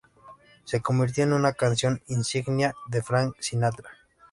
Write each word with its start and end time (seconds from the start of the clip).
Se 0.63 0.81
convirtió 0.81 1.25
en 1.25 1.33
una 1.33 1.53
canción 1.53 2.01
insignia 2.07 2.73
de 2.89 3.03
Frank 3.03 3.35
Sinatra. 3.39 3.91